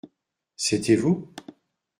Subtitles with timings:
[0.55, 1.31] C’était vous?